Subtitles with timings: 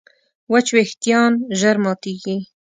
[0.51, 2.37] وچ وېښتيان ژر ماتېږي.